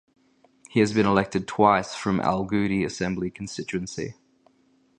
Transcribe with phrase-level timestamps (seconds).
[0.71, 4.15] He has been elected twice from Alangudi assembly constituency.